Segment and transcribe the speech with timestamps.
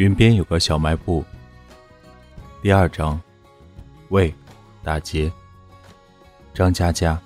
[0.00, 1.22] 云边有个小卖部。
[2.62, 3.20] 第二章，
[4.08, 4.34] 喂，
[4.82, 5.30] 打劫。
[6.54, 7.20] 张佳佳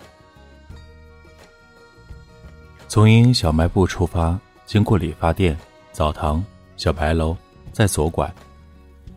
[2.88, 5.56] 从阴小卖部出发，经过理发店、
[5.92, 6.44] 澡堂、
[6.76, 7.36] 小白楼，
[7.72, 8.28] 再左拐，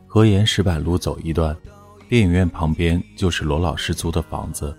[0.06, 1.58] 河沿石板路走一段，
[2.08, 4.78] 电影院旁边就是罗老师租的房子。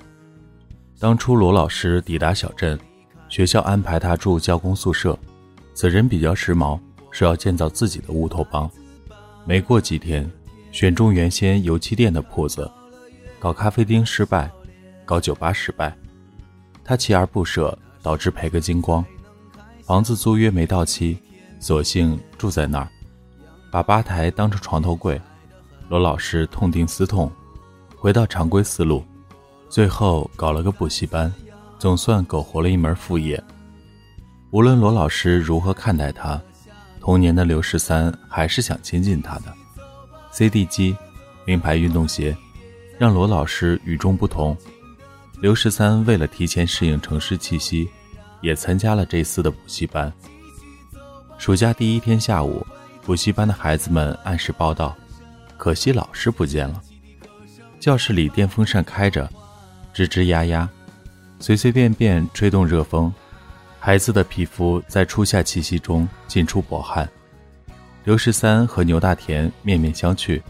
[1.01, 2.79] 当初罗老师抵达小镇，
[3.29, 5.19] 学校安排他住教工宿舍。
[5.75, 6.79] 此人比较时髦。
[7.11, 8.71] 是要建造自己的乌托邦。
[9.45, 10.31] 没过几天，
[10.73, 12.71] 选中原先油漆店的铺子，
[13.39, 14.51] 搞咖啡厅失败，
[15.05, 15.97] 搞酒吧失败，
[16.85, 19.05] 他锲而不舍，导致赔个精光。
[19.83, 21.19] 房子租约没到期，
[21.59, 22.89] 索性住在那儿，
[23.71, 25.19] 把吧台当成床头柜。
[25.89, 27.33] 罗老师痛定思痛，
[27.97, 29.03] 回到常规思路，
[29.71, 31.33] 最后搞了个补习班，
[31.79, 33.43] 总算苟活了一门副业。
[34.51, 36.39] 无论罗老师如何看待他。
[37.09, 39.45] 童年的刘十三还是想亲近他的
[40.31, 40.95] ，CD 机、
[41.47, 42.37] 名牌运动鞋，
[42.99, 44.55] 让罗老师与众不同。
[45.41, 47.89] 刘十三为了提前适应城市气息，
[48.43, 50.13] 也参加了这次的补习班。
[51.39, 52.63] 暑假第一天下午，
[53.01, 54.95] 补习班的孩子们按时报到，
[55.57, 56.79] 可惜老师不见了。
[57.81, 59.27] 教室里电风扇开着，
[59.95, 60.69] 吱吱呀呀，
[61.41, 63.11] 随随便便吹动热风。
[63.81, 67.09] 孩子的皮肤在初夏气息中浸出薄汗，
[68.05, 70.43] 刘十三和牛大田面面相觑，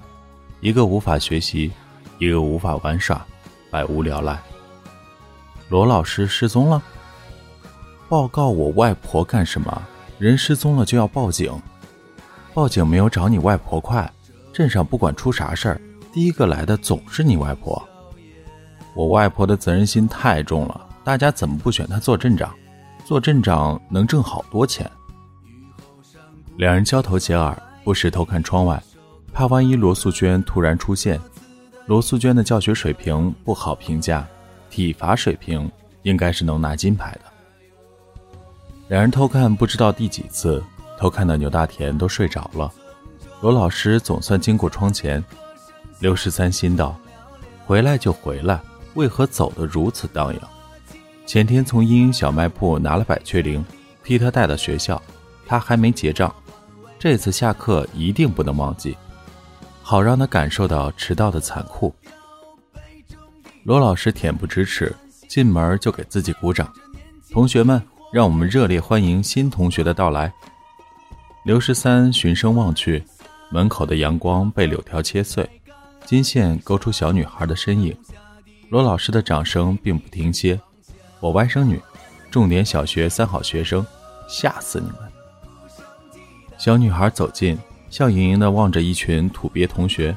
[0.61, 1.71] 一个无法学习，
[2.19, 3.25] 一个无法玩耍，
[3.71, 4.41] 百无聊赖。
[5.69, 6.83] 罗老师失踪了，
[8.09, 9.83] 报告我外婆干什么？
[10.19, 11.53] 人失踪了就要报警，
[12.55, 14.11] 报警没有找你外婆快，
[14.53, 15.81] 镇上不管出啥事儿，
[16.13, 17.81] 第一个来的总是你外婆。
[18.97, 22.53] 我外婆的责任心太重了，大家怎么不选她做镇长？
[23.09, 24.87] 做镇长能挣好多钱。
[26.59, 28.83] 两人交头接耳，不时偷看窗外，
[29.33, 31.19] 怕万一罗素娟突然出现。
[31.87, 34.29] 罗素娟的教学水平不好评价，
[34.69, 37.21] 体罚水平应该是能拿金牌的。
[38.89, 40.63] 两人偷看不知道第几次，
[40.99, 42.71] 偷看到牛大田都睡着了。
[43.41, 45.25] 罗老师总算经过窗前，
[45.99, 46.95] 刘十三心道：
[47.65, 48.61] 回来就回来，
[48.97, 50.43] 为何走得如此荡漾？
[51.29, 53.63] 前天从英英小卖铺拿了百雀羚，
[54.03, 55.01] 替他带到学校，
[55.47, 56.35] 他还没结账。
[56.99, 58.97] 这次下课一定不能忘记，
[59.83, 61.95] 好让他感受到迟到的残酷。
[63.63, 64.91] 罗老师恬不知耻，
[65.29, 66.73] 进门就给自己鼓掌。
[67.31, 70.33] 同学们，让我们热烈欢迎新同学的到来。
[71.45, 73.05] 刘十三循声望去，
[73.51, 75.47] 门口的阳光被柳条切碎，
[76.07, 77.95] 金线勾出小女孩的身影。
[78.71, 80.59] 罗老师的掌声并不停歇。
[81.21, 81.81] 我外甥女，
[82.31, 83.85] 重点小学三好学生，
[84.29, 84.99] 吓死你们！
[86.57, 87.59] 小女孩走近，
[87.91, 90.17] 笑盈盈地望着一群土鳖同学，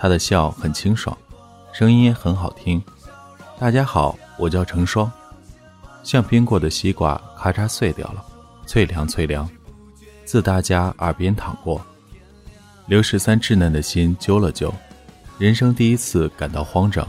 [0.00, 1.16] 她的笑很清爽，
[1.72, 2.82] 声音也很好听。
[3.58, 5.10] 大家好，我叫成双。
[6.02, 8.24] 像冰过的西瓜咔嚓碎掉了，
[8.66, 9.48] 脆凉脆凉，
[10.24, 11.80] 自大家耳边淌过。
[12.86, 14.74] 刘十三稚嫩的心揪了揪，
[15.38, 17.08] 人生第一次感到慌张，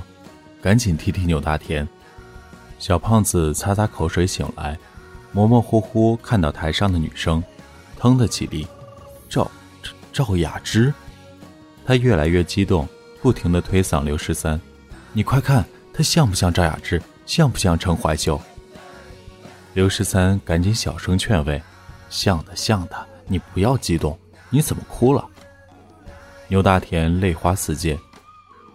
[0.62, 1.88] 赶紧踢踢牛大田。
[2.84, 4.78] 小胖子擦擦口水醒来，
[5.32, 7.42] 模模糊糊看到台上的女生，
[7.98, 8.68] 腾的起立，
[9.30, 9.50] 赵
[10.12, 10.94] 赵雅芝，
[11.86, 12.86] 他越来越激动，
[13.22, 14.60] 不停的推搡刘十三
[15.14, 15.64] ：“你快看，
[15.94, 17.02] 她像不像赵雅芝？
[17.26, 18.38] 像不像陈怀秀？”
[19.74, 21.64] 刘十三赶紧小声劝慰
[22.12, 24.20] ：“像的，像的，你不要激动，
[24.50, 25.26] 你怎么哭了？”
[26.50, 27.98] 牛大田泪花四溅：“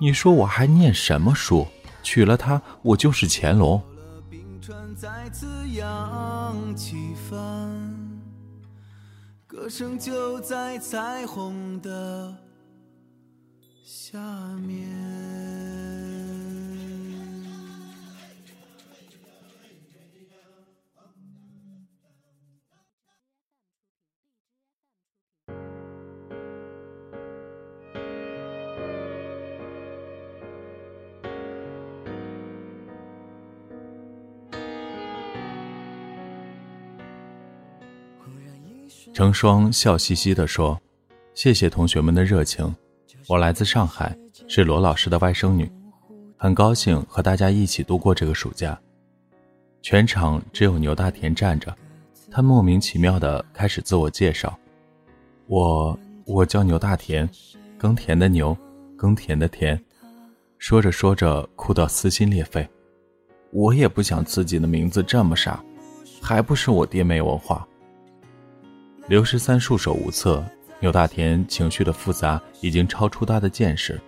[0.00, 1.66] 你说我还念什么书？
[2.02, 3.78] 娶了她，我就是乾隆。”
[5.00, 8.20] 再次扬起帆，
[9.46, 12.36] 歌声就在彩虹的
[13.84, 14.18] 下
[14.56, 15.37] 面。
[39.12, 40.80] 成双笑嘻嘻地说
[41.34, 42.74] ：“谢谢同学们的热情，
[43.26, 44.16] 我来自上海，
[44.46, 45.70] 是罗老师的外甥女，
[46.36, 48.78] 很高兴和大家一起度过这个暑假。”
[49.82, 51.74] 全场只有牛大田站着，
[52.30, 54.58] 他莫名其妙地开始自我介绍
[55.46, 57.28] ：“我我叫牛大田，
[57.78, 58.56] 耕田的牛，
[58.96, 59.80] 耕田的田。”
[60.58, 62.68] 说着说着哭到撕心裂肺。
[63.52, 65.62] 我也不想自己的名字这么傻，
[66.20, 67.67] 还不是我爹没文化。
[69.08, 70.44] 刘十三束手无策，
[70.80, 73.98] 牛大田情绪的复杂已经超出他的见识。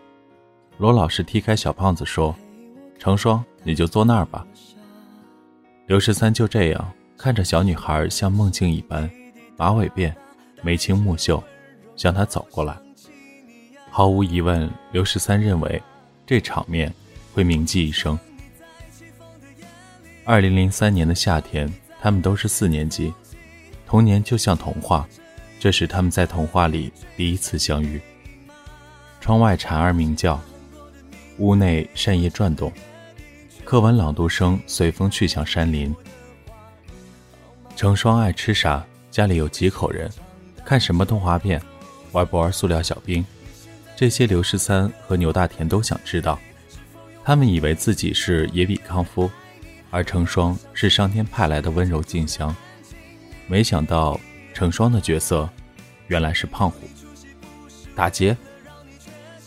[0.76, 2.37] 罗老师踢开小胖子说
[3.00, 4.47] ：“成双，你就坐那儿吧。”
[5.88, 9.11] 刘十三就这样看着小女孩像梦境一般，
[9.56, 10.12] 马尾辫，
[10.61, 11.43] 眉清目秀，
[11.96, 12.76] 向他走过来。
[13.91, 15.82] 毫无疑问，刘十三认为
[16.26, 16.93] 这场面
[17.32, 18.19] 会铭记一生。
[20.26, 21.73] 二零零三年的夏天，
[22.03, 23.12] 他们都是四年级，
[23.90, 25.04] 童年就像童话，
[25.58, 28.00] 这是他们在童话里第一次相遇。
[29.20, 30.40] 窗外蝉儿鸣叫，
[31.38, 32.72] 屋内扇叶转动。
[33.64, 35.92] 课文朗读声随风去向山林。
[37.75, 38.87] 成双爱吃啥？
[39.10, 40.08] 家里有几口人？
[40.64, 41.60] 看什么动画片？
[42.12, 43.26] 玩不玩塑料小兵？
[43.96, 46.38] 这些刘十三和牛大田都想知道。
[47.25, 49.28] 他们以为自己是野比康夫，
[49.90, 52.54] 而成双是上天派来的温柔静香。
[53.50, 54.19] 没想到
[54.55, 55.50] 成双的角色
[56.06, 56.88] 原来是胖虎。
[57.97, 58.37] 打劫！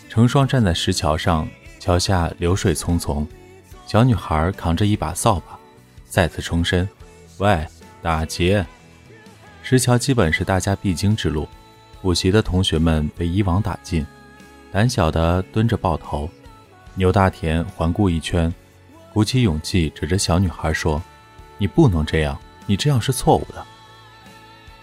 [0.09, 1.47] 成双站在石桥上，
[1.79, 3.25] 桥下流水匆匆。
[3.87, 5.57] 小女孩扛着一把扫把，
[6.05, 6.87] 再次冲身。
[7.37, 7.65] 喂，
[8.01, 8.65] 打劫！
[9.61, 11.47] 石桥基本是大家必经之路，
[12.01, 14.05] 补习的同学们被一网打尽，
[14.69, 16.29] 胆小的蹲着抱头。
[16.95, 18.53] 牛大田环顾一圈，
[19.13, 21.01] 鼓起勇气指着小女孩说
[21.57, 23.65] ：“你不能这样，你这样是错误的。”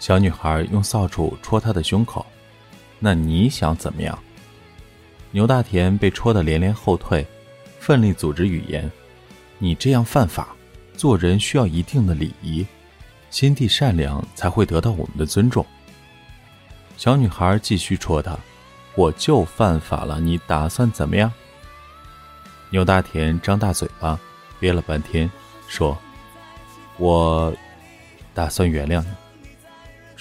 [0.01, 2.25] 小女孩用扫帚戳他的胸口。
[2.97, 4.17] 那你想怎么样？
[5.29, 7.23] 牛大田被戳得连连后退，
[7.79, 8.91] 奋力组织语言。
[9.59, 10.55] 你这样犯法，
[10.97, 12.65] 做人需要一定的礼仪，
[13.29, 15.63] 心地善良才会得到我们的尊重。
[16.97, 18.35] 小女孩继续戳他
[18.97, 21.31] ：“我就犯法了，你打算怎么样？”
[22.71, 24.19] 牛大田张大嘴巴，
[24.59, 25.29] 憋了半天，
[25.67, 25.95] 说
[26.97, 27.53] ：“我
[28.33, 29.07] 打算原谅你。”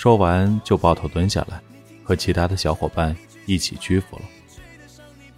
[0.01, 1.61] 说完就抱头蹲下来，
[2.03, 3.15] 和其他的小伙伴
[3.45, 4.23] 一起屈服了。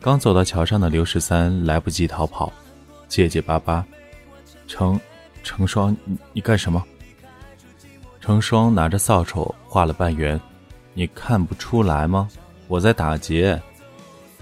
[0.01, 2.53] 刚走到桥上的刘十三来不及逃跑。
[3.09, 3.85] 结结巴巴，
[4.69, 5.01] 成
[5.43, 6.81] 成双，你你干什么？
[8.21, 10.41] 成双拿着扫帚画了半圆，
[10.95, 12.29] 你看不出来吗？
[12.69, 13.61] 我在打劫。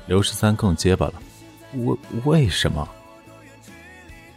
[0.05, 1.15] 刘十三更结巴了，
[1.73, 1.97] 为
[2.27, 2.87] 为什么？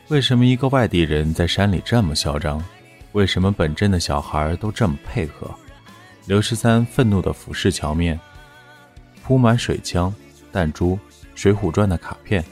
[0.08, 2.64] 为什么一个外地人在山里这么嚣张？
[3.12, 5.54] 为什么本镇的小孩都这么配合？
[6.26, 8.20] 刘十三愤怒地俯视桥面，
[9.24, 10.14] 铺满水枪、
[10.52, 10.96] 弹珠、
[11.36, 12.44] 《水浒传》的卡片。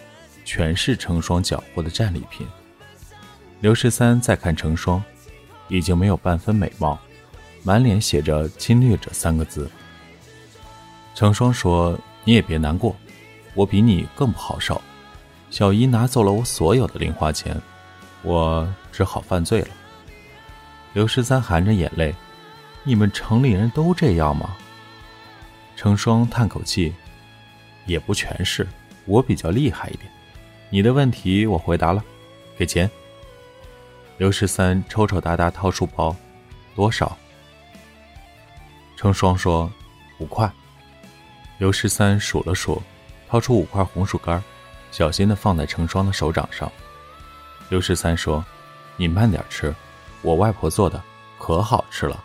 [0.43, 2.45] 全是成双缴获的战利品。
[3.59, 5.01] 刘十三再看成双，
[5.69, 6.99] 已经没有半分美貌，
[7.63, 9.69] 满脸写着“侵略者”三个字。
[11.13, 12.95] 成双说：“你也别难过，
[13.53, 14.81] 我比你更不好受。
[15.51, 17.55] 小姨拿走了我所有的零花钱，
[18.23, 19.67] 我只好犯罪了。”
[20.93, 22.13] 刘十三含着眼泪
[22.83, 24.55] ：“你们城里人都这样吗？”
[25.75, 26.93] 成双叹口气
[27.85, 28.67] ：“也不全是，
[29.05, 30.11] 我比较厉害一点。”
[30.69, 32.03] 你的问题我回答了，
[32.57, 32.89] 给钱。
[34.17, 36.15] 刘十三抽抽搭搭掏出包，
[36.75, 37.17] 多少？
[38.95, 39.71] 成双说
[40.19, 40.49] 五块。
[41.57, 42.81] 刘十三数了数，
[43.27, 44.41] 掏出五块红薯干，
[44.91, 46.71] 小心的放在成双的手掌上。
[47.69, 48.45] 刘十三说
[48.95, 49.73] ：“你慢点吃，
[50.21, 51.01] 我外婆做的
[51.37, 52.23] 可好吃了。”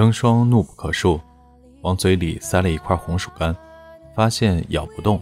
[0.00, 1.20] 成双怒不可恕，
[1.82, 3.54] 往嘴里塞了一块红薯干，
[4.14, 5.20] 发现咬不动，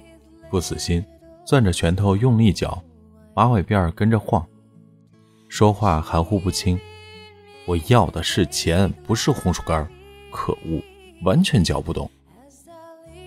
[0.49, 1.04] 不死心，
[1.44, 2.80] 攥着拳头用力嚼，
[3.35, 4.47] 马尾辫跟着晃，
[5.49, 6.78] 说话含糊不清。
[7.66, 9.85] 我要的是钱，不是红薯干。
[10.30, 10.80] 可恶，
[11.25, 12.08] 完全嚼不动。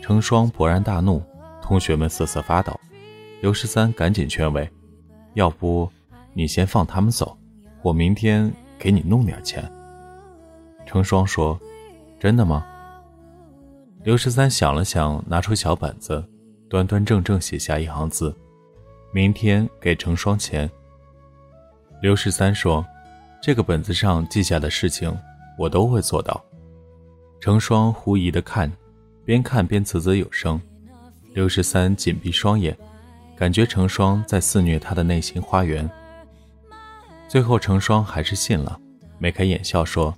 [0.01, 1.21] 成双勃然大怒，
[1.61, 2.71] 同学们瑟瑟发抖。
[3.41, 4.69] 刘十三赶紧劝慰
[5.35, 5.91] ：“要不
[6.31, 7.37] 你先放他们走，
[7.81, 9.69] 我明天给你弄点钱。”
[10.85, 11.59] 成双说
[12.19, 12.65] ：“真的吗？”
[14.03, 16.23] 刘十三想了想，拿出小本子，
[16.69, 18.35] 端端正正写下一行字
[19.13, 20.69] ：“明天给成双钱。”
[22.01, 22.85] 刘十三说
[23.41, 25.15] ：“这个本子上记下的事情，
[25.57, 26.43] 我都会做到。”
[27.39, 28.71] 成双狐疑的看，
[29.23, 30.59] 边看边啧啧有声。
[31.33, 32.75] 刘十三紧闭双眼，
[33.35, 35.89] 感觉成双在肆虐他的内心花园。
[37.27, 38.79] 最后，成双还是信了，
[39.17, 40.13] 眉开眼笑说：“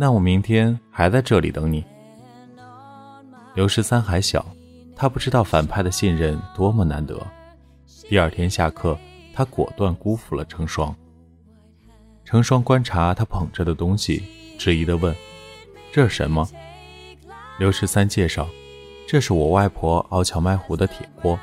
[0.00, 1.84] 那我明天还在这里等你。”
[3.56, 4.46] 刘十三还小，
[4.94, 7.20] 他不知道反派的信任多么难得。
[8.08, 8.96] 第二天下课，
[9.34, 10.94] 他果断辜负了成双。
[12.24, 14.22] 成双观察他捧着的东西，
[14.56, 15.12] 质疑地问
[15.90, 16.48] ：“这是什么？”
[17.58, 18.48] 刘十三介绍。
[19.08, 21.36] 这是我外婆熬荞麦糊的铁锅，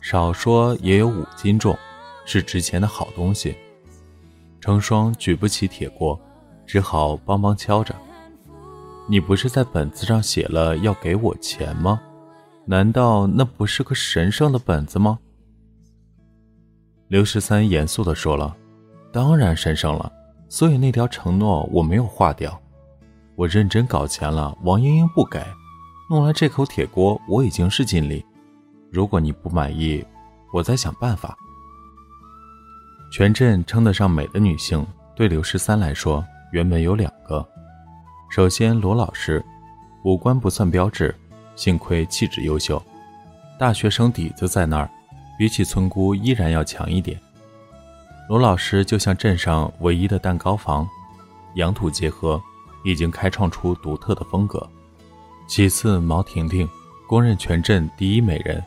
[0.00, 1.76] 少说也有五斤重，
[2.24, 3.56] 是值钱的好东西。
[4.60, 6.18] 成双举不起铁锅，
[6.68, 7.94] 只好帮帮敲着。
[9.08, 11.98] 你不是在本子上写了要给我钱吗？
[12.66, 15.18] 难道那不是个神圣的本子吗？
[17.08, 18.54] 刘十三严肃地说了
[19.10, 20.12] ：“当然神圣了，
[20.50, 22.60] 所以那条承诺我没有划掉。
[23.34, 25.42] 我认真搞钱了，王英英不给。”
[26.10, 28.22] 弄来这口铁锅，我已经是尽力。
[28.90, 30.04] 如果你不满意，
[30.52, 31.34] 我再想办法。
[33.10, 37.46] 全镇称得上美的女性，对刘十三来说，原本有两个。
[38.30, 39.44] 首先，罗老师，
[40.04, 41.14] 五官不算标致，
[41.56, 42.82] 幸亏气质优秀，
[43.58, 44.90] 大学生底子在那儿，
[45.38, 47.18] 比起村姑依然要强一点。
[48.28, 50.86] 罗老师就像镇上唯一的蛋糕房，
[51.54, 52.40] 洋土结合，
[52.84, 54.68] 已经开创出独特的风格。
[55.46, 56.68] 其次，毛婷婷，
[57.06, 58.62] 公认全镇第一美人。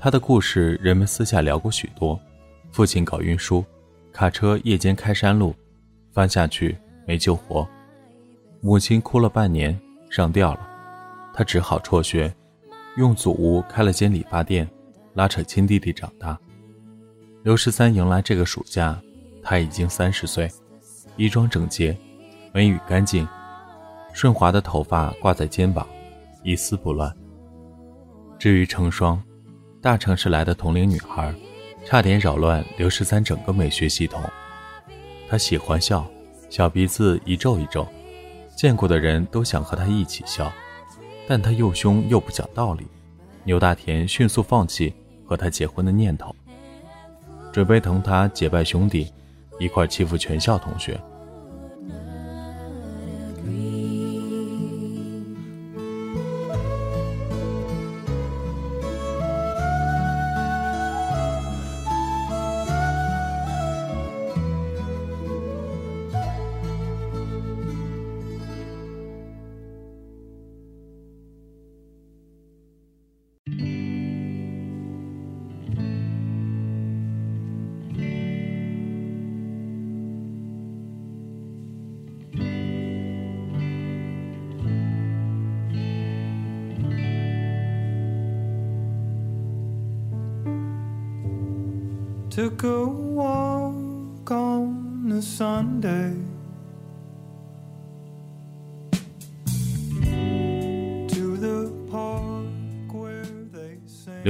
[0.00, 2.18] 她的故事，人们私下聊过许多。
[2.72, 3.62] 父亲搞运输，
[4.10, 5.54] 卡车夜间开山路，
[6.12, 6.76] 翻下去
[7.06, 7.68] 没救活。
[8.60, 9.78] 母亲哭了半年，
[10.10, 10.68] 上吊了。
[11.32, 12.34] 他只好辍学，
[12.96, 14.68] 用祖屋开了间理发店，
[15.14, 16.38] 拉扯亲弟弟长大。
[17.42, 18.98] 刘十三迎来这个暑假，
[19.42, 20.50] 他已经三十岁，
[21.16, 21.96] 衣装整洁，
[22.52, 23.26] 眉宇干净，
[24.12, 25.86] 顺滑的头发挂在肩膀。
[26.42, 27.10] 一丝不乱。
[28.38, 29.22] 至于成双，
[29.80, 31.34] 大城市来的同龄女孩，
[31.84, 34.22] 差点扰乱刘十三整个美学系统。
[35.26, 36.06] 她喜欢笑，
[36.54, 37.84] 小鼻子一皱一皱，
[38.56, 40.52] 见过的人都想和他一起笑，
[41.26, 42.86] 但他又凶又不讲道理。
[43.42, 44.94] 牛大田迅速放弃
[45.26, 46.32] 和他结婚的念头，
[47.50, 49.12] 准备同他结拜兄弟，
[49.58, 50.96] 一块欺负全校同学。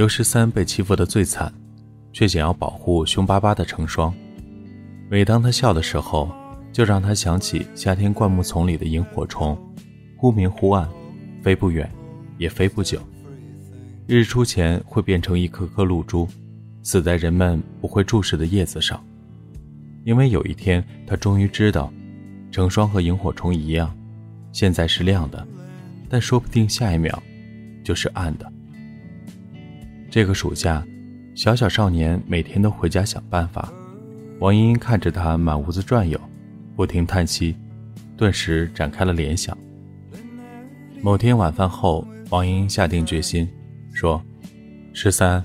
[0.05, 1.51] 刘十三被欺负的最惨，
[2.13, 4.13] 却想要保护凶巴巴的成双。
[5.09, 6.29] 每当他笑的时候，
[6.71, 9.57] 就让他想起夏天灌木丛里的萤火虫，
[10.15, 10.87] 忽明忽暗，
[11.41, 11.89] 飞不远，
[12.37, 12.99] 也飞不久。
[14.05, 16.27] 日出前会变成一颗颗露珠。
[16.83, 19.03] 死在人们不会注视的叶子上，
[20.03, 21.91] 因为有一天他终于知道，
[22.51, 23.91] 成双和萤火虫一样，
[24.51, 25.47] 现在是亮的，
[26.07, 27.23] 但说不定下一秒
[27.83, 28.51] 就是暗的。
[30.15, 30.81] 这个暑假，
[31.35, 33.69] 小小少年每天都回家想办法。
[34.39, 36.17] 王英英看着他满屋子转悠，
[36.73, 37.53] 不停叹息，
[38.15, 39.57] 顿时展开了联想。
[41.01, 43.45] 某天晚饭后，王英英下定决心
[43.91, 44.23] 说
[44.95, 45.43] ：“十三。”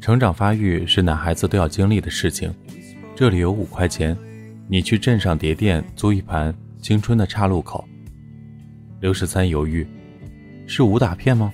[0.00, 2.54] 成长发育是男孩子都要经历的事情。
[3.16, 4.16] 这里有五块钱，
[4.68, 7.84] 你去镇上碟店租一盘《青春的岔路口》。
[9.00, 9.84] 刘十三犹豫
[10.68, 11.52] ：“是武打片吗？”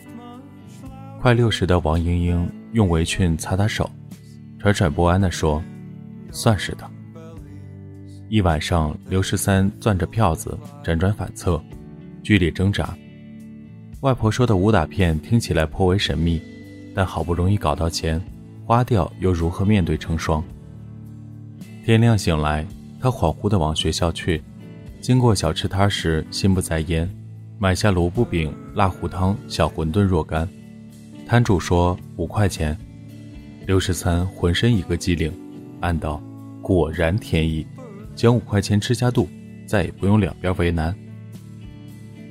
[1.22, 3.88] 快六十的王英英用围裙擦擦手，
[4.60, 5.62] 惴惴不安地说
[6.32, 6.84] ：“算是的。”
[8.28, 11.62] 一晚上，刘十三攥着票子辗转反侧，
[12.24, 12.92] 剧烈挣扎。
[14.00, 16.42] 外婆说的武打片听起来颇为神秘，
[16.92, 18.20] 但好不容易搞到钱。
[18.66, 20.42] 花掉又如何面对成双？
[21.84, 22.66] 天亮醒来，
[23.00, 24.42] 他恍惚地往学校去。
[25.00, 27.08] 经过小吃摊时，心不在焉，
[27.60, 30.48] 买下萝卜饼、辣糊汤、小馄饨若干。
[31.32, 32.76] 摊主说五块钱。
[33.66, 35.32] 刘十三浑身一个机灵，
[35.80, 36.22] 暗道：
[36.60, 37.66] 果然天意，
[38.14, 39.26] 将五块钱吃下肚，
[39.66, 40.94] 再也不用两边为难。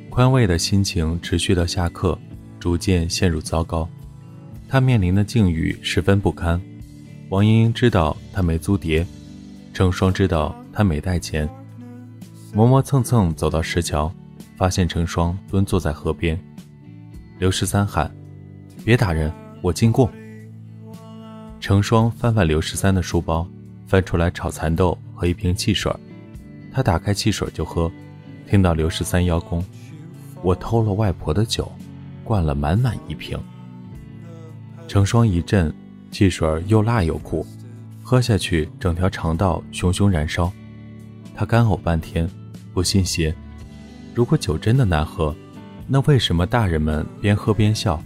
[0.08, 2.16] 宽慰的心情持续到下课，
[2.60, 3.90] 逐渐陷入糟糕。
[4.70, 6.62] 他面临的境遇十分不堪。
[7.30, 9.04] 王英英知道他没租碟，
[9.74, 11.50] 成双知道他没带钱，
[12.54, 14.14] 磨磨蹭蹭走到石桥，
[14.56, 16.40] 发现成双蹲坐在河边。
[17.40, 18.14] 刘十三喊
[18.84, 20.12] ：“别打人，我经过。”
[21.60, 23.48] 程双翻翻刘十三的书包，
[23.86, 25.94] 翻出来炒蚕豆和一瓶汽水，
[26.72, 27.92] 他打开汽水就喝，
[28.50, 29.64] 听到刘十三邀功
[30.42, 31.72] ：“我偷了外婆的酒，
[32.24, 33.40] 灌了满满一瓶。”
[34.88, 35.72] 成双一震，
[36.10, 37.46] 汽水又辣又苦，
[38.02, 40.52] 喝下去整条肠道熊熊燃烧。
[41.36, 42.30] 他干呕半天，
[42.74, 43.34] 不信邪。
[44.14, 45.34] 如果酒真的难喝，
[45.88, 48.04] 那为什么大人们边喝边笑，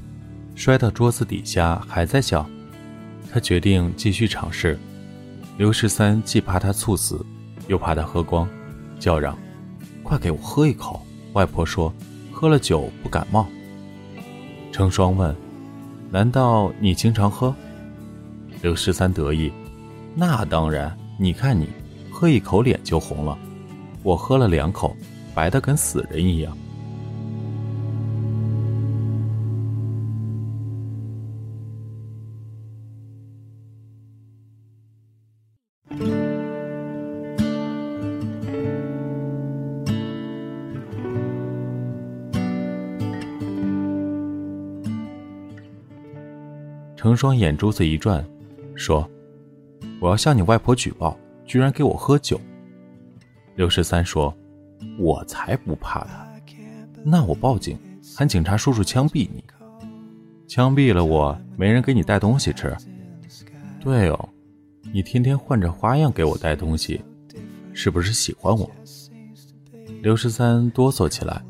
[0.55, 2.45] 摔到桌子底下还在笑？
[3.31, 4.79] 他决定继续尝试。
[5.57, 7.24] 刘十三既怕他猝死，
[7.67, 8.47] 又怕他喝光，
[9.00, 9.38] 叫嚷
[10.01, 11.93] ：“快给我喝一口！”外婆说
[12.31, 13.45] ：“喝了酒不感冒。”
[14.71, 15.35] 成双问。
[16.12, 17.53] 难道你经常喝？
[18.62, 19.51] 刘十三得意，
[20.15, 20.95] 那当然。
[21.17, 21.67] 你看你，
[22.12, 23.38] 喝一口脸就红了，
[24.03, 24.95] 我喝了两口，
[25.33, 26.57] 白的跟死人一样。
[47.15, 48.27] 成双眼珠子一转，
[48.75, 49.10] 说
[50.01, 52.37] ：“我要向你外婆举报，居然给我喝酒。”
[53.55, 54.35] 刘十三说
[55.00, 56.29] ：“我才不怕他，
[57.05, 57.79] 那我报警，
[58.18, 59.42] 喊警察叔叔枪毙你。
[60.46, 62.75] 枪毙了我，没人给你带东西吃。
[63.79, 64.29] 对哦，
[64.92, 67.00] 你天天换着花样给我带东西，
[67.72, 68.70] 是不是喜欢我？”
[70.03, 71.42] 刘十三哆嗦起来，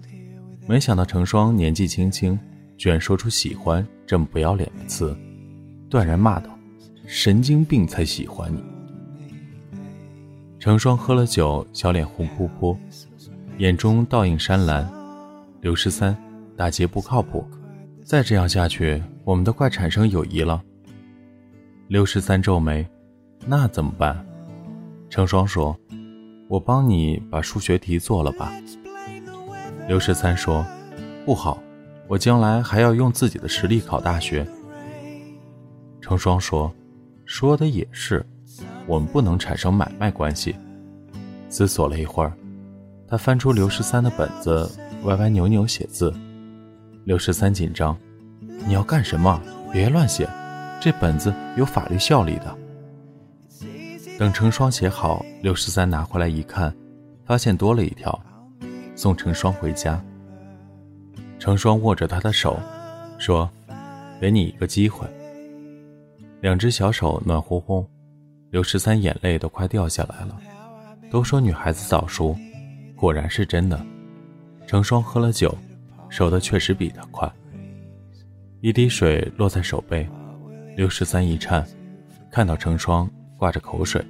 [0.68, 2.40] 没想到成双年纪轻轻，
[2.78, 5.18] 居然说出喜欢这么不要脸的词。
[5.96, 6.50] 断然骂道
[7.08, 8.62] ：“神经病才喜欢你！”
[10.60, 12.78] 成双喝了酒，小脸红扑扑，
[13.60, 14.86] 眼中倒映山岚。
[15.62, 16.14] 刘十三，
[16.58, 17.48] 打劫不靠谱，
[18.04, 20.62] 再这样下去，我们都快产生友谊了。
[21.88, 22.86] 刘十三皱眉
[23.48, 24.26] ：“那怎么办？”
[25.10, 25.80] 成双说
[26.50, 28.52] ：“我帮你把数学题做了吧。”
[29.88, 30.66] 刘十三说
[31.26, 31.58] ：“不好，
[32.10, 34.46] 我将来还要用自己的实力考大学。”
[36.06, 36.72] 成双说
[37.26, 38.24] ：“说的也是，
[38.86, 40.56] 我们不能产生买卖关系。”
[41.50, 42.32] 思索了一会儿，
[43.08, 44.70] 他翻出刘十三的本子，
[45.06, 46.14] 歪歪扭扭写字。
[47.06, 47.98] 刘十三紧张
[48.68, 49.42] ：“你要干什么？
[49.72, 50.30] 别乱写，
[50.80, 52.56] 这本子有法律效力的。”
[54.20, 56.72] 等成双写好，刘十三拿回来一看，
[57.26, 58.24] 发现多了一条
[58.96, 60.00] ：“送成双回家。”
[61.40, 62.60] 成双握着他的手，
[63.18, 63.50] 说
[64.22, 65.08] ：“给你一个机会。”
[66.46, 67.84] 两只小手暖烘烘，
[68.52, 70.40] 刘十三眼泪都快掉下来了。
[71.10, 72.38] 都说女孩子早熟，
[72.96, 73.84] 果然是真的。
[74.68, 75.58] 成双喝了酒，
[76.08, 77.28] 熟的确实比他快。
[78.62, 80.08] 一滴水落在手背，
[80.76, 81.66] 刘十三一颤，
[82.30, 84.06] 看到成双挂着口水，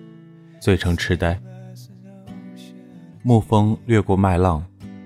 [0.60, 1.40] 醉成痴呆。
[3.24, 4.62] 沐风掠过麦浪，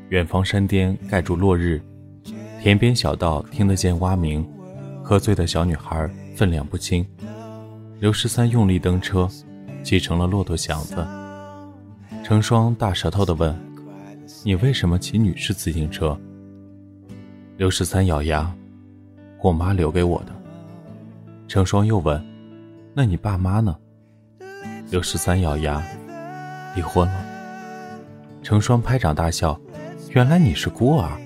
[0.09, 1.79] 远方山巅盖住落日，
[2.59, 4.43] 田边小道听得见蛙鸣。
[5.03, 6.09] 喝醉的小女孩。
[6.39, 7.05] 分量不轻，
[7.99, 9.27] 刘十三用力蹬车，
[9.83, 11.05] 骑成了骆驼祥子。
[12.23, 13.53] 成双大舌头的问
[14.45, 16.17] ：“你为什么骑女士自行车？”
[17.59, 18.49] 刘十三咬牙
[19.43, 20.31] ：“我妈留给我的。”
[21.49, 22.25] 成双又问
[22.95, 23.77] ：“那你爸妈呢？”
[24.89, 25.83] 刘十三咬牙
[26.73, 27.25] ：“离婚了。”
[28.41, 29.59] 成双拍掌大笑
[30.15, 31.19] ：“原来你是孤儿。”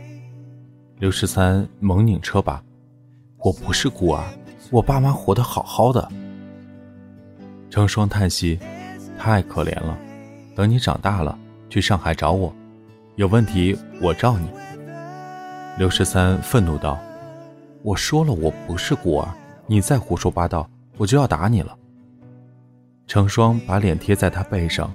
[0.98, 2.64] 刘十三猛拧车把
[3.38, 4.24] ：“我不是孤儿。”
[4.74, 6.10] 我爸妈活得好好的，
[7.70, 8.58] 成双叹息
[9.20, 9.96] ：“太可怜了。
[10.56, 11.38] 等你长大了，
[11.70, 12.52] 去上海找我，
[13.16, 14.48] 有问题我罩你。”
[15.78, 16.98] 刘十三愤怒道
[17.84, 19.30] ：“我说了我不是孤儿，
[19.68, 21.78] 你再胡说八道，我就要打你了。”
[23.06, 24.92] 成双把脸贴在他背上：“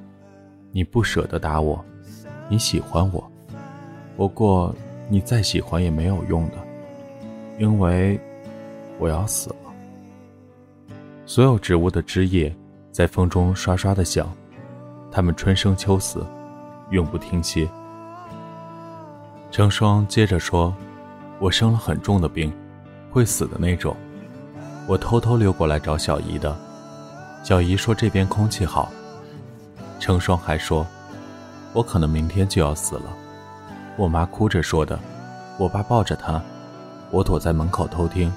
[0.74, 1.84] 你不舍得打我，
[2.48, 3.30] 你喜欢我，
[4.16, 4.74] 不过
[5.08, 6.56] 你再喜欢也没有用的，
[7.60, 8.18] 因为
[8.98, 9.56] 我要死了。”
[11.28, 12.50] 所有植物的枝叶
[12.90, 14.32] 在风中刷刷的响，
[15.12, 16.24] 它们春生秋死，
[16.88, 17.68] 永不停歇。
[19.50, 20.74] 成双接着说
[21.38, 22.50] ：“我生了很重的病，
[23.10, 23.94] 会死的那种。
[24.86, 26.56] 我偷偷溜过来找小姨的，
[27.44, 28.90] 小姨说这边空气好。”
[30.00, 30.86] 成双还说
[31.74, 33.14] ：“我可能明天就要死了。”
[33.98, 34.98] 我妈哭着说的，
[35.58, 36.42] 我爸抱着她，
[37.10, 38.32] 我躲在门口偷听，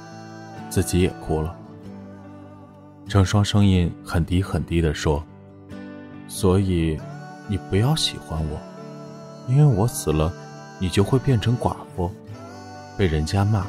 [0.67, 1.55] 自己也哭了。
[3.11, 5.21] 成双声音很低很低的说
[6.29, 6.97] ：“所以，
[7.49, 8.57] 你不要喜欢我，
[9.49, 10.31] 因为我死了，
[10.79, 12.09] 你就会变成寡妇，
[12.97, 13.67] 被人家骂。”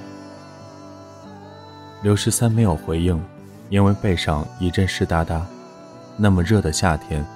[2.04, 3.20] 刘十三没有回应，
[3.68, 5.44] 因为背上一阵湿哒哒。
[6.16, 7.26] 那么热的夏天，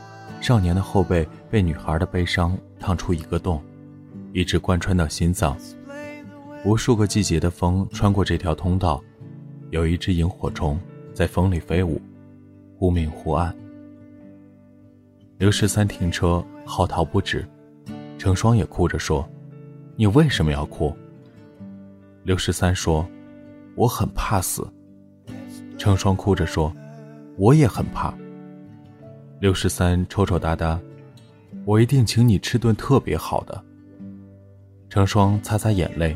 [0.40, 3.60] 少年的后背被女孩的悲伤烫出一个洞。
[4.32, 5.56] 一直贯穿到心脏，
[6.64, 9.02] 无数个季节的风穿过这条通道，
[9.70, 10.78] 有一只萤火虫
[11.16, 11.98] 在风里飞舞，
[12.78, 13.56] 忽明忽暗。
[15.38, 17.42] 刘十三停车嚎啕不止，
[18.18, 19.26] 成双也哭着说
[19.96, 20.94] ：“你为什么要哭？”
[22.22, 23.08] 刘十三说
[23.76, 24.70] ：“我很怕死。”
[25.78, 26.70] 成双哭着说
[27.38, 28.12] ：“我也很怕。”
[29.40, 30.78] 刘十三抽抽搭搭
[31.64, 33.64] ：“我一定请你吃顿特别好的。”
[34.90, 36.14] 成双擦擦眼泪，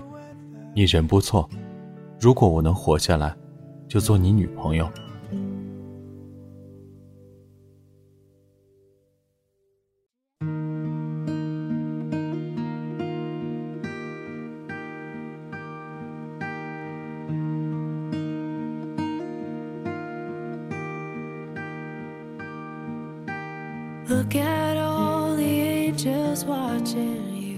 [0.75, 1.49] 你人不错，
[2.21, 3.35] 如果我能活下来，
[3.90, 4.88] 就做你女朋友。
[24.09, 27.35] Look at all the angels watching.
[27.35, 27.50] you.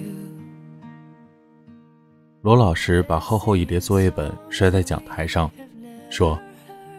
[2.41, 5.51] 罗老师把厚厚一叠作业本摔在讲台上，
[6.13, 6.39] 说：“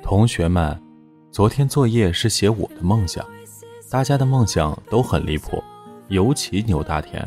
[0.02, 0.76] 同学们，
[1.30, 3.24] 昨天作业是写我的梦想，
[3.88, 5.64] 大家的梦想都很离谱，
[6.08, 7.24] 尤其牛大田。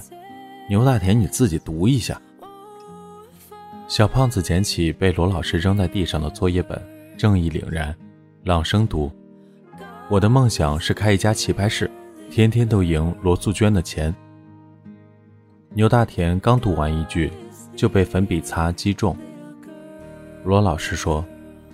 [0.68, 2.20] 牛大田，你自己读一下。”
[3.86, 6.76] 小胖子捡起被罗老师扔在地上的作业本，
[7.16, 7.96] 正义凛然，
[8.42, 9.08] 朗声读
[10.10, 11.88] ：“我的梦想是开一家棋牌室，
[12.28, 14.12] 天天都赢罗素娟的钱。”
[15.72, 17.30] 牛大田刚读完一句。
[17.76, 19.14] 就被粉笔擦击中。
[20.44, 21.22] 罗老师说：“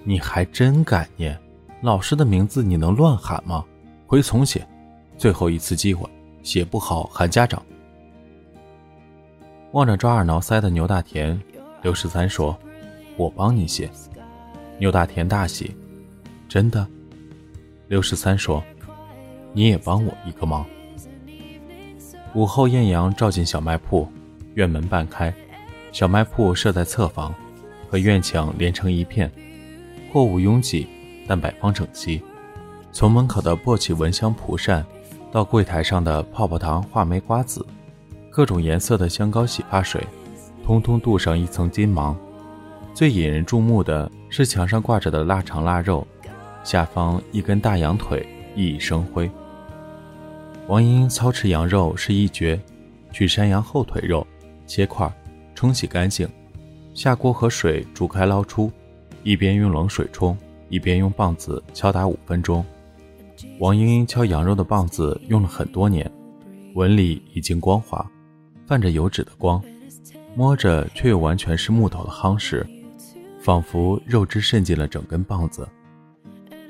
[0.05, 1.38] 你还真敢念，
[1.81, 3.65] 老师的名字你能乱喊吗？
[4.07, 4.67] 回重写，
[5.17, 6.09] 最后一次机会，
[6.43, 7.62] 写不好喊家长。”
[9.73, 11.41] 望着抓耳挠腮的牛大田，
[11.83, 12.59] 刘十三说
[13.17, 13.88] ：“我帮你写。”
[14.79, 15.75] 牛大田大喜
[16.49, 16.87] ：“真的？”
[17.88, 18.62] 刘十三说
[19.55, 20.67] ：“你也帮我一个忙。”
[22.35, 24.07] 午后艳阳照进小卖铺，
[24.55, 25.33] 院门半开。
[25.93, 27.35] 小卖铺设在侧房，
[27.88, 29.31] 和院墙连成一片，
[30.12, 30.87] 货物拥挤，
[31.27, 32.20] 但摆放整齐。
[32.92, 34.85] 从门口的簸箕蚊香蒲扇，
[35.31, 37.64] 到柜台上的泡泡糖、话梅、瓜子，
[38.29, 40.07] 各种颜色的香膏、洗发水，
[40.66, 42.14] 通通镀上一层金芒。
[42.92, 46.07] 最引人注目的是墙上挂着的腊肠腊肉，
[46.62, 49.31] 下方一根大羊腿熠熠生辉。
[50.66, 52.61] 王英操持羊肉是一绝，
[53.12, 54.27] 取山羊后腿肉，
[54.66, 55.11] 切块。
[55.55, 56.29] 冲洗干净，
[56.92, 58.70] 下锅和水煮开捞出，
[59.23, 60.37] 一边用冷水冲，
[60.69, 62.65] 一边用棒子敲打五分钟。
[63.59, 66.11] 王英英敲羊肉的棒子用了很多年，
[66.75, 68.05] 纹理已经光滑，
[68.67, 69.63] 泛着油脂的光，
[70.35, 72.67] 摸着却又完全是木头的夯实，
[73.41, 75.69] 仿佛肉汁渗进了整根棒子。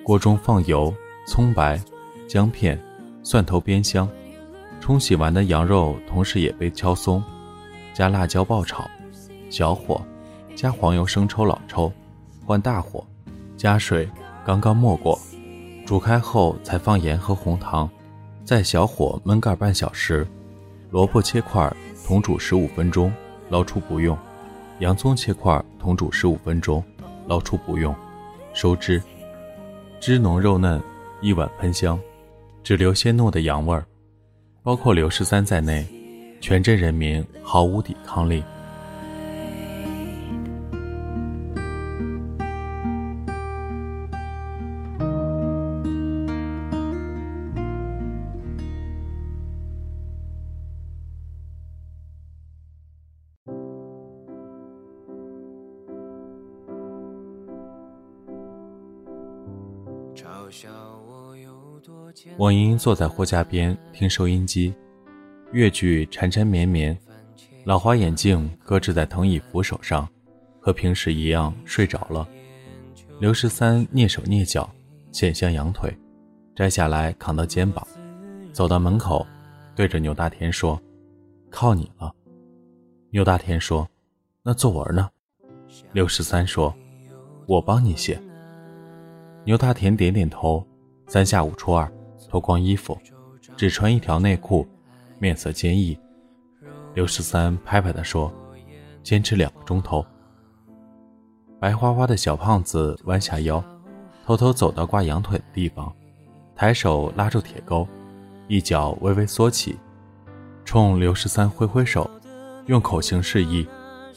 [0.03, 0.93] 锅中放油、
[1.27, 1.81] 葱白、
[2.27, 2.79] 姜片、
[3.23, 4.09] 蒜头煸香，
[4.81, 7.23] 冲洗完的羊肉同时也被敲松。
[7.95, 8.91] 加辣椒爆炒，
[9.51, 10.01] 小火，
[10.57, 11.93] 加黄油、生抽、老抽，
[12.45, 13.07] 换大火，
[13.57, 14.09] 加水，
[14.45, 15.19] 刚刚没过，
[15.87, 17.89] 煮开后才放盐和红糖，
[18.45, 20.27] 再小火焖盖半小时。
[20.91, 21.73] 萝卜切块，
[22.07, 23.13] 同煮十五分钟，
[23.49, 24.17] 捞出不用。
[24.81, 26.83] 洋葱切块，同煮十五分钟，
[27.27, 27.95] 捞出不用，
[28.53, 29.03] 收汁。
[30.01, 30.83] 汁浓肉嫩，
[31.21, 31.99] 一碗喷香，
[32.63, 33.87] 只留鲜糯的羊味儿。
[34.63, 35.87] 包括刘十三在内。
[36.41, 38.43] 全镇人民毫无抵抗力。
[62.37, 64.75] 王莹坐在货架边听收音机。
[65.53, 66.99] 越剧缠缠绵绵，
[67.65, 70.09] 老花眼镜搁置在藤椅扶手上，
[70.61, 72.27] 和平时一样睡着了。
[73.21, 74.69] 刘十三蹑手蹑脚，
[75.11, 75.95] 潜向羊腿，
[76.57, 77.87] 摘下来扛到肩膀，
[78.53, 79.27] 走到门口，
[79.75, 80.81] 对着牛大田说
[81.51, 82.11] ：“靠你了。”
[83.13, 83.87] 牛大田说
[84.43, 85.11] ：“那作文呢？”
[85.93, 86.75] 刘十三说
[87.47, 88.19] ：“我帮你写。”
[89.45, 90.67] 牛大田点点头。
[91.09, 91.93] 三下五除二，
[92.29, 92.99] 脱光衣服，
[93.57, 94.67] 只穿一条内裤。
[95.19, 95.99] 面色坚毅，
[96.95, 98.33] 刘十三拍拍他说
[99.05, 100.05] ：“坚持两个钟头。”
[101.61, 103.63] 白花花的小胖子弯下腰，
[104.25, 105.93] 偷偷走到挂羊腿的地方，
[106.57, 107.87] 抬手拉住铁钩，
[108.49, 109.79] 一脚微微缩起，
[110.65, 112.11] 冲刘十三挥挥手，
[112.67, 113.67] 用口型示意：“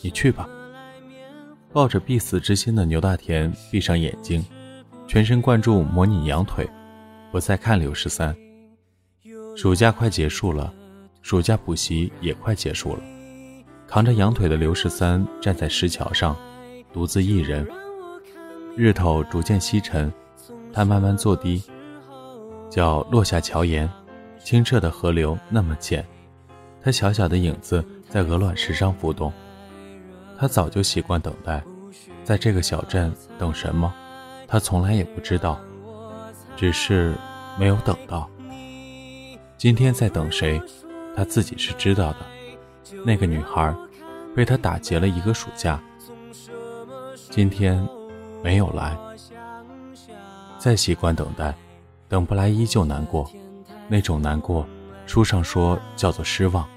[0.02, 0.48] 你去吧。”
[1.74, 4.44] 抱着必死之心的牛大田闭上眼睛，
[5.08, 6.70] 全神贯注模拟羊腿，
[7.32, 8.36] 不再看刘十三。
[9.56, 10.74] 暑假快结束了。
[11.22, 13.00] 暑假补习也快结束了，
[13.88, 16.38] 扛着羊腿的刘十三站在石桥上，
[16.94, 17.68] 独自一人。
[18.78, 20.14] 日头逐渐西沉，
[20.72, 21.64] 他慢慢坐低，
[22.70, 23.90] 脚落下桥沿，
[24.44, 26.06] 清澈的河流那么浅，
[26.80, 29.34] 他小小的影子在鹅卵石上浮动。
[30.38, 31.64] 他早就习惯等待，
[32.24, 33.92] 在这个小镇等什么，
[34.48, 35.60] 他从来也不知道，
[36.56, 37.16] 只是
[37.58, 38.30] 没有等到。
[39.58, 40.62] 今天在等谁？
[41.16, 42.18] 他自己是知道的，
[43.06, 43.74] 那个女孩
[44.36, 45.82] 被他打劫了一个暑假，
[47.30, 47.88] 今天
[48.44, 48.98] 没有来。
[50.60, 51.56] 再习惯等待，
[52.10, 53.32] 等不来依旧难过，
[53.88, 54.68] 那种难过，
[55.06, 56.68] 书上说叫做失望。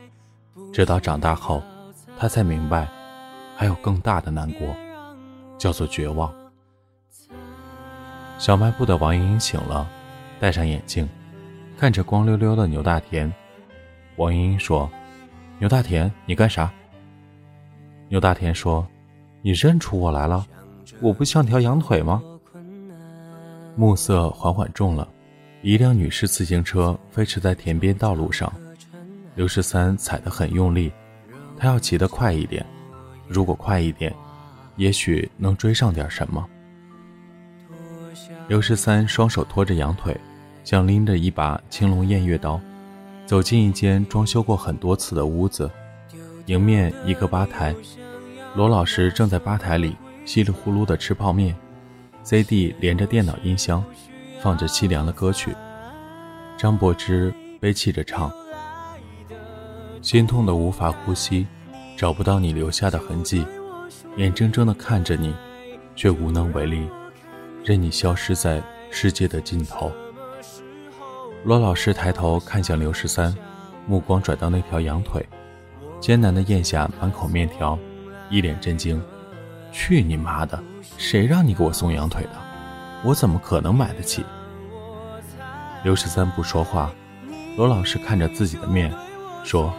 [0.72, 1.62] 直到长大后，
[2.16, 2.86] 他才明白，
[3.56, 4.68] 还有更大的难过，
[5.58, 6.32] 叫做绝望。
[8.38, 9.86] 小卖部的王莹莹醒了，
[10.38, 11.08] 戴上眼镜，
[11.76, 13.30] 看着光溜溜的牛大田。
[14.14, 14.88] 王莹莹说
[15.58, 16.70] ：“牛大田，你干啥？”
[18.08, 18.86] 牛大田说
[19.42, 20.46] ：“你认出我来了？
[21.00, 22.22] 我不像条羊腿吗？”
[23.74, 25.08] 暮色缓缓重了，
[25.62, 28.52] 一辆女士自行车飞驰在田边道路上。
[29.34, 30.92] 刘十三踩得很用力，
[31.56, 32.64] 他要骑得快一点。
[33.26, 34.14] 如果快一点，
[34.76, 36.48] 也许能追上点什么。
[38.48, 40.18] 刘十三双手托着羊腿，
[40.64, 42.58] 像拎着一把青龙偃月刀。
[43.26, 45.70] 走进一间装修过很多次的屋子，
[46.46, 47.74] 迎面一个吧台，
[48.54, 51.54] 罗老师正在吧台里稀里呼噜地吃泡面
[52.22, 53.84] ，CD 连着电脑音箱，
[54.40, 55.54] 放着凄凉的歌曲。
[56.56, 57.30] 张柏芝
[57.60, 58.32] 悲泣着唱
[60.00, 61.46] ：“心痛的无法呼吸，
[61.98, 63.44] 找不到你留下的痕迹，
[64.16, 65.34] 眼睁睁地看着你，
[65.94, 66.88] 却无能为力，
[67.64, 69.92] 任你消失在世界的尽头。”
[71.44, 73.34] 罗老师抬头看向刘十三，
[73.86, 75.26] 目光转到那条羊腿，
[76.00, 77.78] 艰难地咽下满口面条，
[78.28, 79.00] 一脸震惊
[79.70, 80.62] ：“去你妈的！
[80.96, 82.30] 谁让你给我送羊腿的？
[83.04, 84.24] 我怎么可能买得起？”
[85.84, 86.92] 刘十三不说话，
[87.56, 88.92] 罗老师看着自己的面，
[89.44, 89.72] 说：“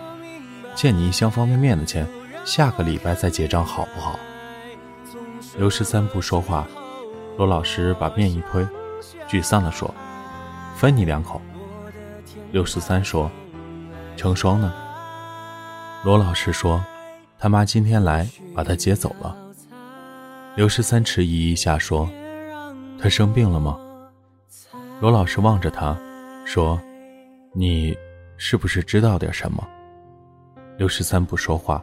[0.73, 2.07] 借你一箱方便面的钱，
[2.45, 4.17] 下个礼拜再结账好不好？”
[5.59, 6.65] 刘十三不说话，
[7.39, 8.67] 罗老师把面一推，
[9.29, 9.89] 沮丧地说
[10.75, 11.41] ：“分你两口。”
[12.51, 13.31] 刘十三说
[14.17, 14.73] ：“成双呢？”
[16.03, 16.83] 罗老师说
[17.39, 19.33] ：“他妈今天来把他接走了。”
[20.57, 22.09] 刘十三迟疑一下说
[23.01, 23.79] ：“他生病了吗？”
[24.99, 25.97] 罗老师望着他，
[26.43, 26.77] 说
[27.55, 27.95] ：“你
[28.35, 29.65] 是不是知道点什么？”
[30.77, 31.81] 刘十三不说话。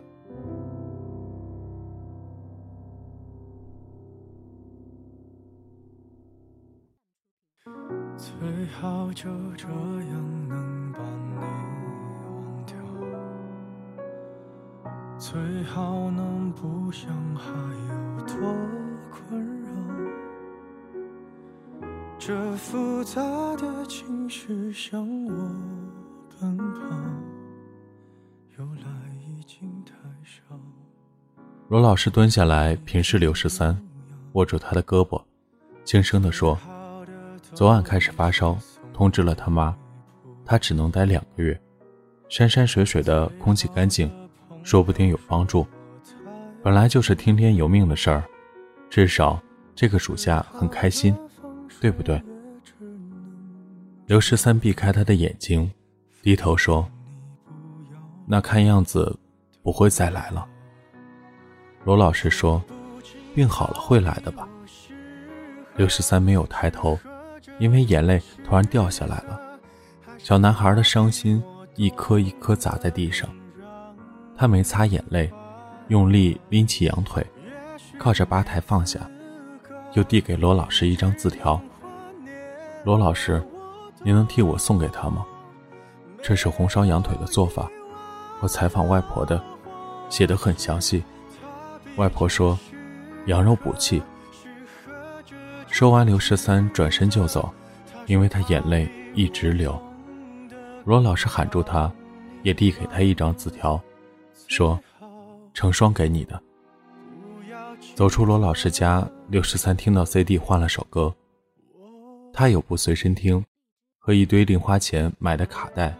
[9.16, 11.32] 就这样能把你
[12.20, 12.76] 忘掉。
[15.18, 17.50] 最好能不想还
[17.88, 18.36] 有多
[19.10, 19.68] 困扰。
[22.18, 23.22] 这复杂
[23.56, 25.32] 的情绪向我
[26.38, 26.74] 奔跑，
[28.58, 28.90] 由来
[29.26, 30.42] 已经太少。
[31.68, 33.82] 罗老师蹲下来平视刘十三，
[34.34, 35.22] 握住他的胳膊，
[35.86, 36.58] 轻声地说
[37.54, 38.58] ：“昨晚开始发烧，
[38.96, 39.76] 通知了他妈，
[40.42, 41.60] 他只能待两个月。
[42.30, 44.10] 山山水水的空气干净。”
[44.64, 45.64] 说不定有帮助。
[46.60, 48.24] 本来就是听天由命的事儿，
[48.90, 49.40] 至少
[49.76, 51.16] 这个暑假很开心，
[51.80, 52.20] 对不对？
[54.06, 55.70] 刘十三避开他的眼睛，
[56.20, 56.84] 低头说
[58.26, 59.16] ：“那看样子
[59.62, 60.44] 不会再来了。”
[61.86, 62.60] 罗老师说
[63.36, 64.48] ：“病好了会来的吧？”
[65.78, 66.98] 刘十三没有抬头，
[67.58, 69.40] 因为眼泪突然掉下来了。
[70.18, 71.42] 小男孩的伤心
[71.76, 73.28] 一颗一颗砸在地上。
[74.36, 75.32] 他没擦眼泪，
[75.88, 77.24] 用力拎起羊腿，
[77.98, 79.00] 靠着吧台放下，
[79.94, 81.60] 又递给罗老师一张字条
[82.84, 83.42] ：“罗老师，
[84.02, 85.24] 您能替我送给他吗？
[86.22, 87.70] 这是红烧羊腿的做法，
[88.40, 89.42] 我采访外婆的，
[90.10, 91.02] 写的很详细。
[91.96, 92.58] 外婆说，
[93.26, 94.02] 羊肉补气。”
[95.76, 97.52] 说完，刘十三转身就走，
[98.06, 99.78] 因为他眼泪一直流。
[100.86, 101.92] 罗老师喊住他，
[102.42, 103.78] 也递给他一张字条。
[104.48, 104.80] 说
[105.52, 106.42] ：“成双给你的。”
[107.94, 111.14] 走出罗老师家，刘十三听到 CD 换了首歌。
[112.32, 113.44] 他有部随身听，
[113.98, 115.94] 和一堆零花钱买的卡带，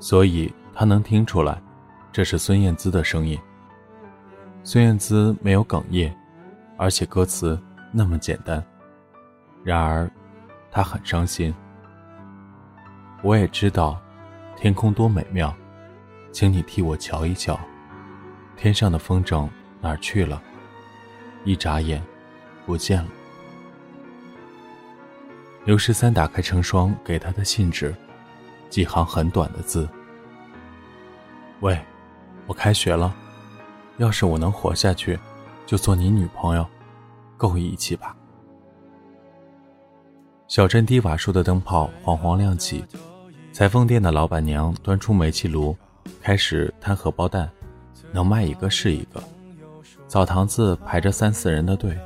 [0.00, 1.62] 所以他能听出来，
[2.10, 3.38] 这是孙燕姿的声音。
[4.64, 6.16] 孙燕姿没有哽咽，
[6.78, 7.60] 而且歌词
[7.92, 8.66] 那么简单。
[9.66, 10.08] 然而，
[10.70, 11.52] 他很伤心。
[13.20, 14.00] 我也知道，
[14.54, 15.52] 天空多美妙，
[16.30, 17.58] 请你替我瞧一瞧，
[18.56, 19.48] 天上的风筝
[19.80, 20.40] 哪儿去了？
[21.42, 22.00] 一眨眼，
[22.64, 23.08] 不见了。
[25.64, 27.92] 刘十三打开成双给他的信纸，
[28.70, 29.88] 几行很短的字
[31.58, 31.76] ：“喂，
[32.46, 33.12] 我开学了，
[33.96, 35.18] 要是我能活下去，
[35.66, 36.64] 就做你女朋友，
[37.36, 38.15] 够义气吧？”
[40.48, 42.84] 小镇低瓦数的灯泡黄黄亮起，
[43.52, 45.76] 裁缝店的老板娘端出煤气炉，
[46.22, 47.50] 开始摊荷包蛋，
[48.12, 49.20] 能卖一个是一个。
[50.06, 51.98] 澡堂子排着三四人的队，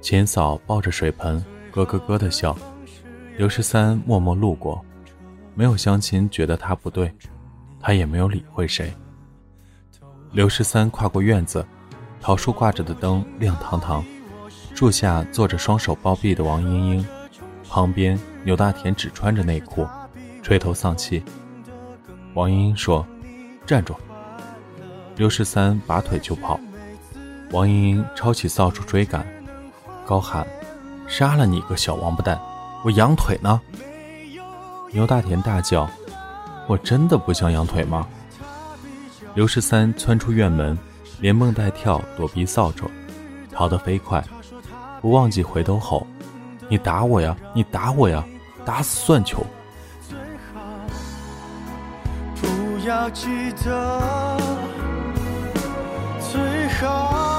[0.00, 2.56] 秦嫂抱着水盆，咯咯咯的笑。
[3.36, 4.84] 刘十三默默路过，
[5.54, 7.14] 没有相亲觉得他不对，
[7.80, 8.92] 他也没有理会谁。
[10.32, 11.64] 刘十三跨过院子，
[12.20, 14.04] 桃树挂着的灯亮堂堂，
[14.74, 17.06] 树下坐着双手抱臂的王英英，
[17.72, 19.88] 旁边牛大田只穿着内裤，
[20.42, 21.22] 垂头丧气。
[22.34, 23.06] 王英英说
[23.64, 23.96] ：“站住！”
[25.16, 26.60] 刘十三拔腿就跑，
[27.50, 29.26] 王英英抄起扫帚追赶，
[30.04, 30.46] 高喊
[31.08, 32.38] ：“杀了你个小王八蛋！”
[32.84, 33.58] 我羊腿呢？
[34.92, 35.88] 牛大田大叫
[36.68, 38.06] ：“我真的不像羊腿吗？”
[39.34, 40.78] 刘十三窜出院门，
[41.20, 42.84] 连蹦带跳躲避扫帚，
[43.50, 44.22] 逃得飞快，
[45.00, 46.06] 不忘记回头吼
[46.72, 47.36] ：“你打我呀！
[47.54, 48.24] 你打我呀！
[48.64, 49.44] 打死算球！”
[50.08, 50.16] 最
[50.54, 50.62] 好
[52.40, 54.38] 不要记得，
[56.18, 57.31] 最好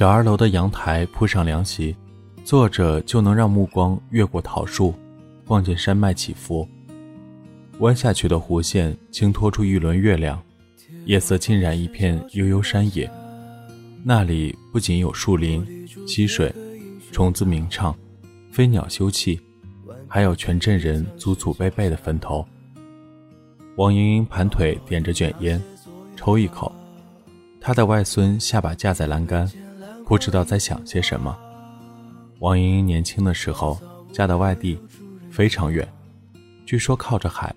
[0.00, 1.94] 小二楼的阳台铺上凉席，
[2.42, 4.94] 坐着就能让目光越过桃树，
[5.48, 6.66] 望见山脉起伏。
[7.80, 10.42] 弯下去的弧线轻托出一轮月亮，
[11.04, 13.12] 夜色浸染一片悠悠山野。
[14.02, 16.50] 那里不仅有树林、溪水、
[17.12, 17.94] 虫子鸣唱、
[18.50, 19.38] 飞鸟休憩，
[20.08, 22.42] 还有全镇人祖祖辈辈的坟头。
[23.76, 25.62] 王莹莹盘腿点着卷烟，
[26.16, 26.74] 抽一口。
[27.60, 29.46] 她的外孙下巴架在栏杆。
[30.10, 31.38] 不知道在想些什么。
[32.40, 33.80] 王莹莹年轻的时候
[34.12, 34.76] 嫁到外地，
[35.30, 35.88] 非常远，
[36.66, 37.54] 据说靠着海。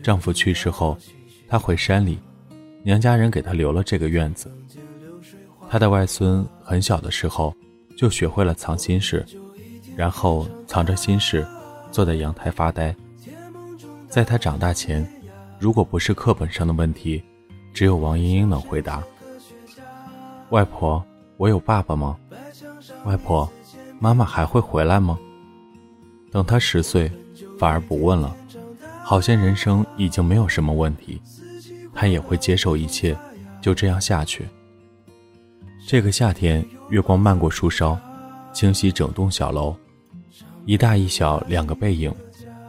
[0.00, 0.96] 丈夫去世后，
[1.48, 2.16] 她回山里，
[2.84, 4.48] 娘家人给她留了这个院子。
[5.68, 7.52] 她的外孙很小的时候
[7.98, 9.26] 就学会了藏心事，
[9.96, 11.44] 然后藏着心事，
[11.90, 12.94] 坐在阳台发呆。
[14.08, 15.04] 在她长大前，
[15.58, 17.20] 如果不是课本上的问题，
[17.72, 19.02] 只有王莹莹能回答。
[20.50, 21.04] 外婆。
[21.44, 22.16] 我有爸爸吗？
[23.04, 23.46] 外婆，
[24.00, 25.18] 妈妈还会回来吗？
[26.30, 27.12] 等他十岁，
[27.58, 28.34] 反而不问了，
[29.02, 31.20] 好像人生已经没有什么问题，
[31.92, 33.14] 他也会接受一切，
[33.60, 34.48] 就这样下去。
[35.86, 37.94] 这个夏天，月光漫过树梢，
[38.54, 39.76] 清晰整栋小楼，
[40.64, 42.10] 一大一小两个背影，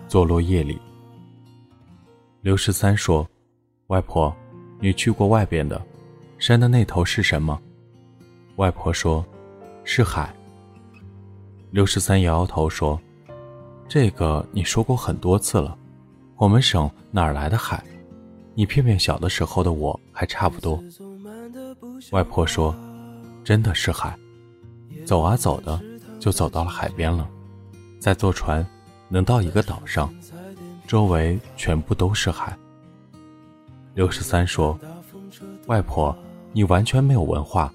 [0.10, 0.78] 坐落夜里。
[2.42, 3.26] 刘十三说
[3.88, 4.36] ：“外婆，
[4.82, 5.82] 你去过外边的，
[6.40, 7.58] 山的那头是什么？”
[8.58, 9.26] 外婆说
[9.84, 10.34] ：“是海。”
[11.72, 13.00] 刘十三摇摇头说
[13.88, 15.78] ：“这个你说过很多次了，
[16.38, 17.84] 我们省哪儿来的海？
[18.54, 20.82] 你骗骗小的时候的我还差不多。”
[22.12, 22.74] 外婆说
[23.44, 24.18] ：“真的是海，
[25.06, 25.78] 走啊走的，
[26.18, 27.28] 就走到了海边了。
[28.00, 28.66] 再坐船，
[29.10, 30.14] 能到一个岛上，
[30.88, 32.58] 周围全部都是海。”
[33.96, 34.80] 刘十三说
[35.68, 36.18] ：“外婆，
[36.54, 37.70] 你完全没有文化。”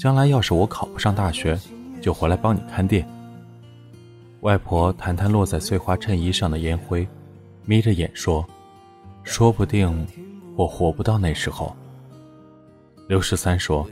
[0.00, 1.60] 将来要是我考不上大学，
[2.00, 3.06] 就回来帮你看店。
[4.40, 7.06] 外婆弹弹落在碎花衬衣上的烟灰，
[7.66, 8.42] 眯着眼说
[9.24, 10.06] ：“说不定
[10.56, 11.76] 我活不到那时候。”
[13.08, 13.86] 刘十三说：“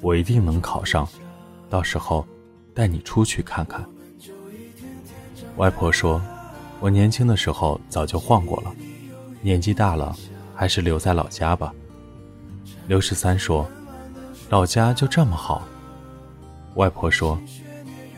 [0.00, 1.04] 我一定能考上，
[1.68, 2.24] 到时候
[2.72, 3.84] 带你出去看看。
[5.56, 6.22] 外婆说
[6.78, 8.72] ：“我年轻的时候早就晃过了，
[9.42, 10.14] 年纪大了，
[10.54, 11.74] 还是留在老家吧。”
[12.86, 13.68] 刘十三说
[14.54, 15.66] ：“老家就这么好？”
[16.78, 17.36] 外婆说：“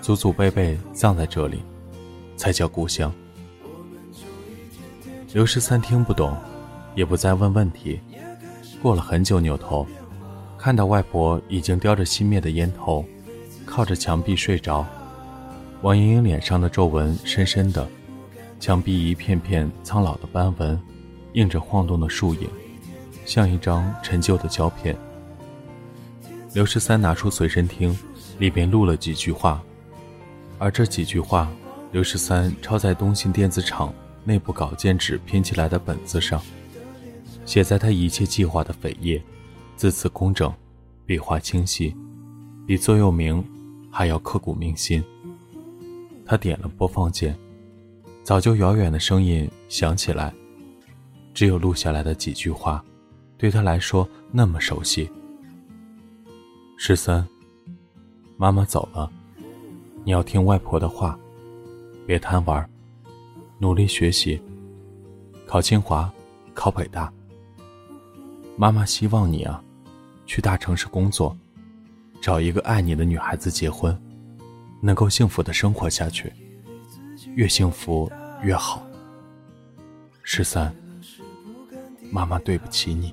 [0.03, 1.62] 祖祖辈辈葬在这里，
[2.37, 3.11] 才叫故乡。”
[5.32, 6.37] 刘十三听不懂，
[6.95, 7.99] 也不再问问题。
[8.82, 9.87] 过了很久，扭头
[10.59, 13.03] 看到外婆已经叼着熄灭的烟头，
[13.64, 14.84] 靠着墙壁睡着。
[15.80, 17.89] 王莹莹脸上的皱纹深深的，
[18.61, 20.78] 墙壁一片片苍老的斑纹，
[21.32, 22.47] 映着晃动的树影，
[23.24, 24.95] 像一张陈旧的胶片。
[26.57, 27.95] 刘十三拿出随身听，
[28.39, 29.63] 里边录了几句话，
[30.59, 31.53] 而这几句话，
[31.93, 33.93] 刘十三抄在东信电子厂
[34.25, 36.41] 内部稿件纸拼起来的本子上，
[37.45, 39.23] 写在他一切计划的扉页，
[39.77, 40.51] 字词工整，
[41.05, 41.95] 笔画清晰，
[42.67, 43.45] 比座右铭
[43.93, 45.05] 还要刻骨铭心。
[46.25, 47.37] 他点了播放键，
[48.23, 50.33] 早就遥远的声音响起来，
[51.35, 52.83] 只有录下来的几句话，
[53.37, 55.07] 对他来说那么熟悉。
[56.79, 57.27] 十三，
[58.37, 59.11] 妈妈走了，
[60.05, 61.18] 你要听外婆的话，
[62.07, 62.68] 别贪玩，
[63.59, 64.41] 努力学习，
[65.47, 66.12] 考清华，
[66.55, 67.11] 考北大。
[68.57, 69.62] 妈妈希望你啊，
[70.27, 71.37] 去大城市工作，
[72.20, 73.99] 找一个爱你的女孩子结婚。
[74.83, 76.31] 能够幸福的生活下去，
[77.35, 78.09] 越幸福
[78.43, 78.87] 越好。
[80.22, 80.72] 十三，
[82.12, 83.12] 妈妈对不起你。